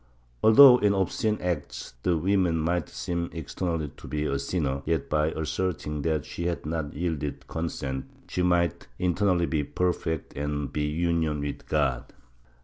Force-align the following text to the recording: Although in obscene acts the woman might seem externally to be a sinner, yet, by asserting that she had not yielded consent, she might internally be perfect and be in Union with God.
Although 0.43 0.79
in 0.79 0.95
obscene 0.95 1.37
acts 1.41 1.93
the 2.01 2.17
woman 2.17 2.57
might 2.57 2.89
seem 2.89 3.29
externally 3.33 3.91
to 3.97 4.07
be 4.07 4.25
a 4.25 4.39
sinner, 4.39 4.81
yet, 4.83 5.11
by 5.11 5.27
asserting 5.29 6.01
that 6.01 6.25
she 6.25 6.45
had 6.47 6.65
not 6.65 6.95
yielded 6.95 7.45
consent, 7.47 8.09
she 8.27 8.41
might 8.41 8.87
internally 8.97 9.45
be 9.45 9.63
perfect 9.63 10.35
and 10.35 10.73
be 10.73 10.87
in 10.91 11.21
Union 11.21 11.39
with 11.41 11.67
God. 11.67 12.11